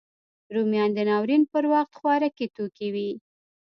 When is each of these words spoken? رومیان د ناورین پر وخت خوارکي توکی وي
رومیان 0.53 0.89
د 0.93 0.99
ناورین 1.09 1.43
پر 1.51 1.63
وخت 1.73 1.91
خوارکي 1.99 2.45
توکی 2.55 2.89
وي 2.93 3.09